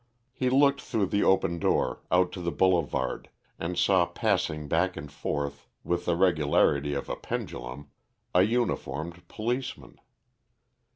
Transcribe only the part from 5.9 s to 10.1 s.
the regularity of a pendulum, a uniformed policeman.